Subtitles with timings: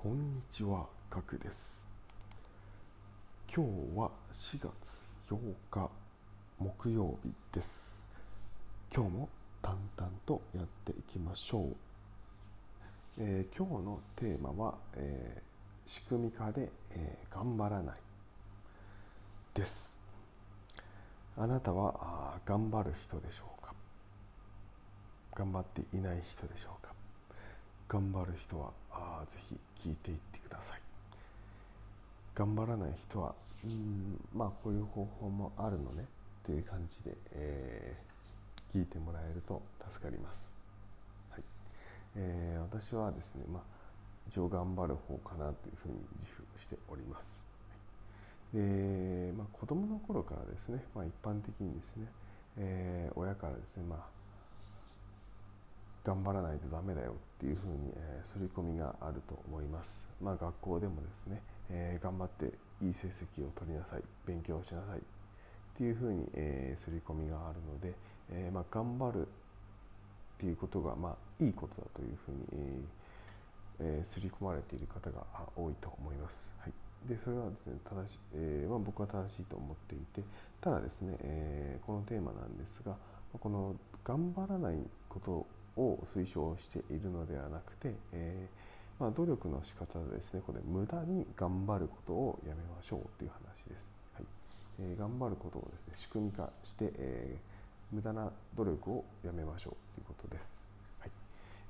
[0.00, 1.88] こんにちは、ガクです。
[3.52, 5.36] 今日は4月8
[5.72, 5.90] 日
[6.60, 8.06] 木曜日です。
[8.94, 9.28] 今日も
[9.60, 11.76] 淡々とやっていきましょう。
[13.18, 15.48] えー今日のテーマは、えー
[15.90, 17.98] 仕組み化で、えー頑張らない
[19.54, 19.90] です。
[21.36, 21.96] あなたは
[22.36, 23.74] あ頑張る人でしょうか？
[25.34, 26.77] 頑張っていない人でしょうか？
[27.88, 29.56] 頑張る人はあぜひ
[29.88, 30.80] 聞いていってください。
[32.34, 33.34] 頑張らない人は
[33.64, 36.04] うんまあこういう方法もあるのね
[36.44, 38.08] という感じで、えー
[38.70, 40.52] 聞いてもらえると助かります、
[41.30, 41.42] はい。
[42.16, 43.62] えー私はですね、まあ、
[44.28, 47.42] 一応頑張る方かなというふうに自負しております。
[48.52, 52.06] で、まあ、子供の頃からですね、まあ、一般的にですね、
[52.58, 53.98] えー親からですね、まあ、
[56.04, 60.04] 頑張らないとダメだよっていうふうに、えー、刷り込みがあると思います。
[60.20, 62.52] まあ、学校でもですね、えー頑張って
[62.84, 65.02] いい成績を取りなさい、勉強しなさいっ
[65.76, 67.94] ていうふうに、えー刷り込みがあるので、
[68.30, 69.30] えーまあ、頑張るっ
[70.38, 72.98] ていうことが、まあ、いいことだというふうに、えー
[73.80, 75.24] え刷り込まれている方が
[75.56, 76.52] 多いと思います。
[76.58, 76.72] はい、
[77.08, 80.22] でそれはですね正し、えーまあ、僕は正しいと思っていて
[80.60, 82.96] ただですね、えーこのテーマなんですが
[83.38, 85.46] この頑張らないこと
[85.78, 93.88] を推奨しているのではなくて、えーまあ、努力の仕方でですねこれ無駄に頑張ることをやめましょうという話です。
[94.14, 94.24] はい
[94.80, 97.58] えー頑張ることをですね仕組み化して、えー
[97.90, 100.62] 無駄な努力をやめましょうということです。
[101.00, 101.10] はい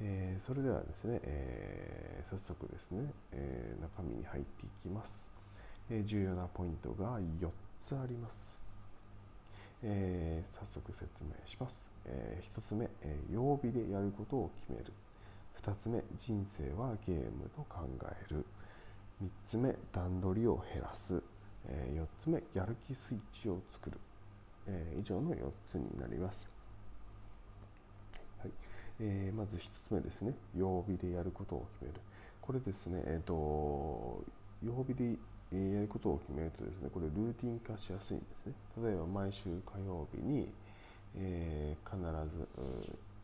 [0.00, 5.30] えーそれではですね、えー早速ですね、えー中身に入っていきます、
[5.90, 7.48] えー重要なポイントが4
[7.82, 8.53] つあります。
[9.86, 11.86] えー早速説明します。
[12.06, 14.92] え1つ目、えー曜日でやることを決める。
[15.62, 18.44] 2つ目、人生はゲームと考える。
[19.22, 21.22] 3つ目、段取りを減らす。
[21.68, 23.98] え4つ目、やる気スイッチを作る。
[24.66, 26.48] え以上の4つになります。
[28.38, 28.50] はい
[29.00, 32.00] えーまず1つ目ですね、曜日でやることを決める。
[32.40, 34.24] これですね、えー、と
[34.62, 35.16] 曜日で
[35.74, 38.52] やることを決めるとですね、これルーティン化しやすいんですね。
[38.82, 40.48] 例えば毎週火曜日に、
[41.16, 42.00] えー必
[42.36, 42.46] ず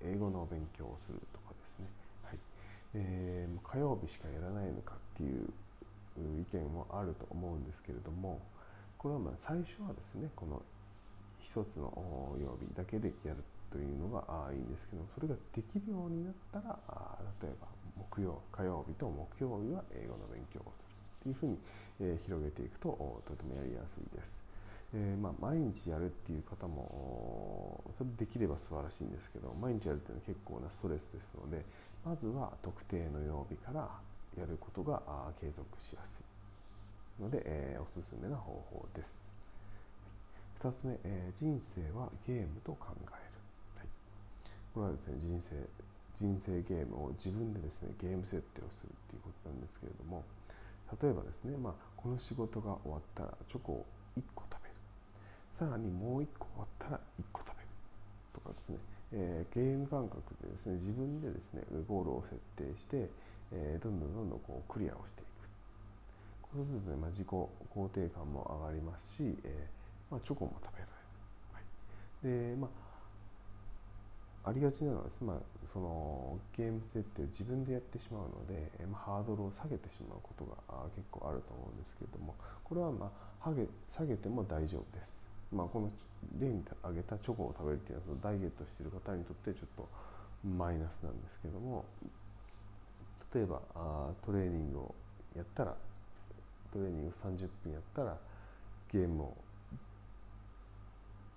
[0.00, 1.86] 英語の勉強をするとかですね、
[2.22, 2.38] はい。
[2.94, 5.48] えー火曜日しかやらないのかっていう
[6.18, 8.40] 意見もあると思うんですけれども、
[8.98, 10.62] これはまあ最初はですね、この
[11.40, 16.78] 一つの曜日だけでやるというのがいいんですけどそれができるようになったら
[17.42, 20.93] 例えば木曜火曜日と木曜日は英語の勉強をする。
[21.24, 21.58] っていうふうに、
[22.00, 24.44] えー広げていくととてもやりやすいです。
[24.94, 31.64] えーまあ、毎日やるっていう方もそれできれば素晴らしいんですけど毎日やるっていうのは結構なストレスですので
[32.06, 33.90] まずは特定の曜日から
[34.38, 35.02] やることが
[35.40, 36.22] 継続しやす
[37.18, 39.32] いので、えーおすすめな方法です。
[40.62, 43.18] 2つ目、えー人生はゲームと考える、は
[43.82, 43.88] い、
[44.74, 45.56] これはですね人生
[46.14, 50.22] 人生ゲームを自分でですねゲーム設定をするっていうことなんですけれども
[51.02, 53.86] 例えばですね、まあ、この仕事が終わったらチョコを
[54.18, 54.74] 1個食べる。
[55.50, 57.68] さらにもう1個終わったら1個食べる。
[58.32, 58.78] とかですね、
[59.12, 63.08] えーゲーム感覚でですね自分でですねゴールを設定して、
[63.52, 65.34] えーどんどんどんどんこうクリアをしていく。
[66.54, 70.94] こうすると、まあ、自己肯定感も上がりますし、えーまあ、チョコも食べられる、
[71.50, 72.83] はい、でまあ
[74.44, 75.36] ありがちなのはですね、まあ、
[75.72, 80.52] そのゲーム設定自分でやってしまうので、まあ、ハードルを下げてしまうことが
[80.94, 83.10] 結構あると思うんですけれどもこれは、ま
[83.40, 83.50] あ、
[83.88, 85.90] 下げても大丈夫です、まあ、この
[86.38, 89.88] 例に挙げたチョコを食べるっていうのはダイエットしている方にとってちょっと
[90.44, 91.84] マイナスなんですけども
[93.34, 94.94] 例えばあトレーニングを
[95.34, 95.74] やったら
[96.72, 98.16] トレーニング30分やったら
[98.92, 99.36] ゲームを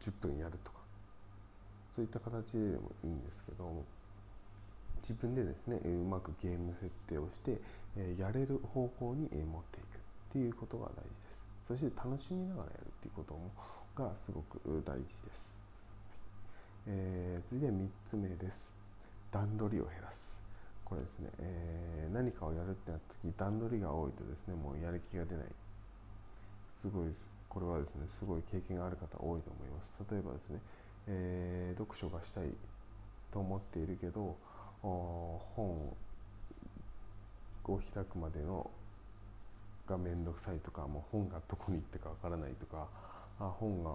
[0.00, 0.77] 10分やるとか
[1.98, 3.66] そういった形でもいいんですけど
[5.02, 7.58] 自分でですねうまくゲーム設定をして、
[7.96, 9.98] えやれる方向に持っていくっ
[10.32, 11.42] ていうことが大事です。
[11.66, 13.50] そして楽しみながらやるっていうことも
[13.96, 15.58] がすごく大事です、
[16.86, 18.74] えー次は3つ目です。
[19.32, 20.40] 段取りを減らす。
[20.84, 25.46] これですね、えー何かをやるってなった時段取りが多いとですねもうやる気が出ない。
[26.80, 27.28] すごいです。
[27.48, 29.92] これはですねすごい経験がある方多いと思います。
[30.10, 30.60] 例えばですね、
[31.08, 32.44] えー読書がしたい
[33.32, 34.36] と思っているけど
[34.82, 35.94] 本
[37.64, 38.68] を開くまでの
[39.88, 42.86] が面倒くさいとかもう本がどこに行ったかわからないとか
[43.38, 43.92] あ本が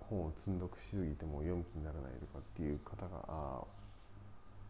[0.00, 3.64] 本を積んどくしすぎても読む気にならないとかっていう方があ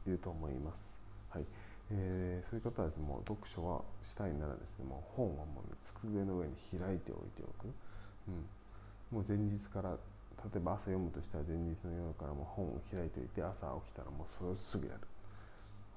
[0.07, 0.99] いると思います。
[1.31, 1.45] はい。
[1.91, 7.69] えー、そういう方はですねもう読書はしたいならですねもう本はもう、ね、机の上に開いておいておく、
[8.29, 9.97] うん、もう前日から
[10.43, 15.01] 例えば朝読むとしたら前日の夜からも本を開いておいて朝起きたらもうそれをすぐやる。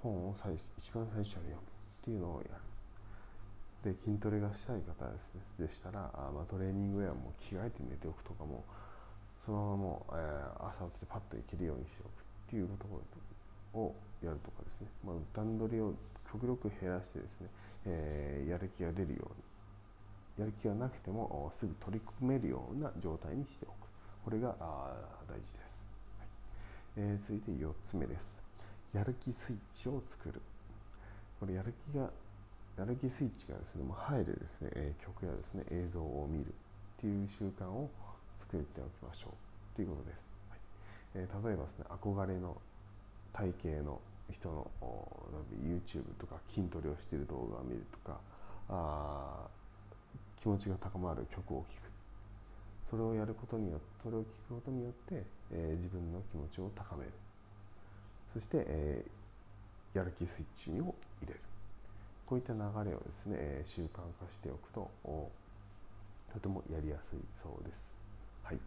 [0.02, 3.94] 本を最一番最初に読むっていうのをやる。
[3.94, 8.66] で筋トレがしたい方です、ね、でしたらあ、まあ、トレーニングウェアも着替えて寝ておくとかも
[9.46, 13.02] そのままもう、えー、朝起きてパッといけるようにしておくっていうこ
[13.74, 13.96] ろを
[14.26, 15.94] やるとかですね、まあ、段取りを
[16.32, 17.48] 極力減らしてですね、
[17.86, 19.56] えー、やる気が出るように。
[20.38, 23.85] やる気がなくてもすぐ取り組めるような状態にしておく。
[24.26, 24.56] これが
[25.30, 25.88] 大事です、
[26.18, 26.28] はい。
[26.98, 28.42] えー、続いて4つ目です。
[28.92, 30.42] やる気スイッチを作る。
[31.40, 32.10] これやる気が
[32.76, 36.46] やる気スイッチがですねもう入るですね、え曲やですね映像を見る。
[36.48, 36.52] っ
[37.00, 37.88] ていう習慣を
[38.36, 39.76] 作っておきましょう。
[39.76, 40.60] ということです、はい。
[41.14, 42.58] えー、例えばですね憧れの
[43.32, 44.02] 体型の
[44.32, 44.72] 人の
[45.64, 48.20] YouTube とか筋トレをしている動画を見るとか
[48.70, 49.46] あ
[50.42, 51.95] 気持ちが高まる曲を聴く
[52.96, 55.22] それをやることによってそれを聴くことによって、
[55.52, 57.12] えー、自分の気持ちを高める。
[58.34, 61.42] そして、えー、やる気スイッチを入れる。
[62.26, 62.60] こういった流
[62.90, 64.90] れをですね、えー、習慣化しておくと
[66.34, 67.98] とてもやりやすいそうです。
[68.44, 68.60] はい。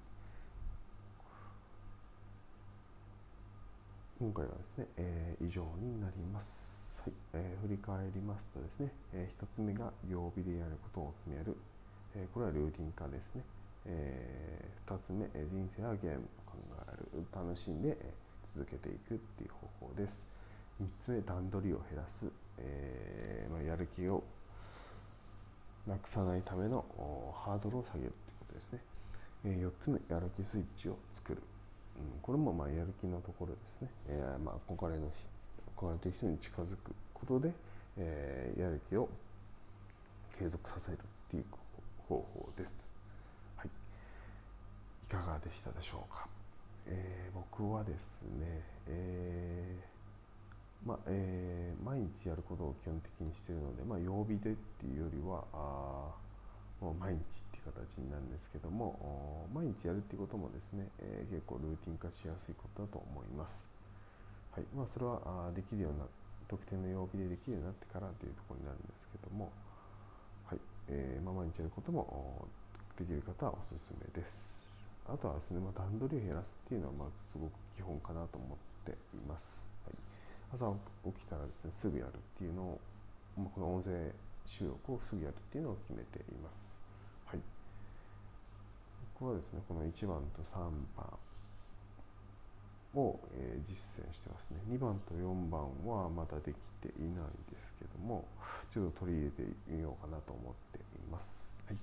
[4.20, 7.00] 今回はですね、えー、以上になります。
[7.02, 7.12] はい。
[7.32, 11.56] えー、振り返りますとですね、えー、1つ目が曜日でやることを決める、
[12.14, 13.42] え、これはルーティン化ですね。
[13.86, 16.56] えー、2つ目、人生やゲームを考
[16.88, 17.96] える、楽しんで
[18.54, 20.26] 続けていくっていう方法です。
[20.80, 22.24] 3つ目、段取りを減らす、
[22.58, 24.22] えーまあ、やる気を
[25.86, 26.84] なくさないための
[27.44, 28.78] ハードルを下げるということですね。
[29.44, 31.42] えー、4つ目、やる気スイッチを作る。
[31.98, 35.10] うん、これもまあやる気のところですね、えー、まあ憧れの
[35.76, 37.50] 憧れてる人に近づくことで、
[37.98, 39.08] えー、やる気を
[40.38, 40.98] 継続させるっ
[41.30, 41.44] ていう
[42.08, 42.67] 方法です、
[45.48, 46.28] でしたでしょうか、
[46.86, 56.12] えー、僕はですね、えー、まえー、毎日やることを基本的にしているので、まあ、曜日でっていうよりはあ
[56.84, 63.66] もう毎日っていう形になるんですけども毎日やるっていうこともですね、え、結構ルーティン化しやすいことだと思います。
[64.52, 66.04] はいまあ、それはあできるような
[66.46, 69.50] 特定の曜日でできるようになってからというところになるんですけども、
[70.46, 70.58] はい
[70.88, 72.46] えーまあ、毎日やることも
[72.96, 74.57] できる方はおすすめです。
[75.08, 79.64] あとはですね、まあ、段取りを減らすっていうのはまあすごく基本かなと思っています。
[79.84, 79.94] はい、
[80.52, 80.72] 朝
[81.04, 82.80] 起きたらですねすぐやるっていうのを、
[83.36, 84.12] まあ、この音声
[84.48, 86.80] 収録をすぐやるっていうのを決めています。
[87.26, 87.38] はい。
[89.14, 90.56] ここはですね、この1番と3
[90.96, 91.04] 番
[92.94, 94.56] を、え、実践してますね。
[94.70, 98.24] 2番と4番はまだできていないですけども、
[98.72, 100.82] ちょっと取り入れてみようかなと思ってい
[101.12, 101.54] ます。
[101.66, 101.76] はい。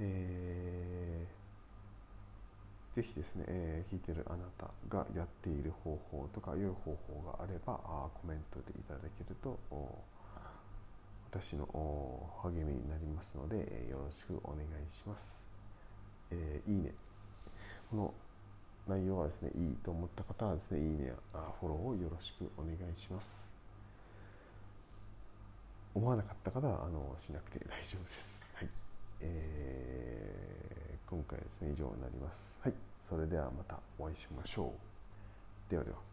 [0.00, 1.47] えー、
[2.98, 9.56] ぜひですね、えー、聞いてるあなたがやっている方法とか良い方法があればあコメントでいただけると
[11.30, 11.68] 私の
[12.42, 15.46] 励みになりますので、えよろしくお願いします。
[16.30, 16.90] えー、いいね。
[17.90, 18.14] この
[18.88, 21.14] 内容はですね、いいと思った方はですね、いいねや
[21.60, 23.52] フォローをよろしくお願いします。
[25.94, 28.40] 思わなかった方はあのしなくて大丈夫です。
[28.54, 28.68] はい。
[29.20, 30.47] えー、
[31.10, 32.54] 今回ですね、以上になります。
[32.60, 32.74] はい。
[33.00, 34.74] それではまたお会いしましょ
[35.68, 35.70] う。
[35.70, 36.07] ではでは。